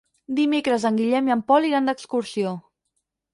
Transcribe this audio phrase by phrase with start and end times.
[0.37, 2.55] Dimecres en Guillem i en Pol iran d'excursió.